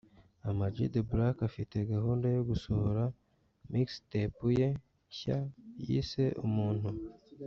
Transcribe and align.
Ama 0.49 0.65
G 0.75 0.77
The 0.93 1.01
Black 1.11 1.37
afite 1.49 1.77
gahunda 1.93 2.25
yo 2.35 2.41
gusohora 2.49 3.03
Mixtape 3.71 4.45
ye 4.59 4.67
nshya 4.77 5.37
yise 5.85 6.25
‘Umuntu’ 6.45 6.87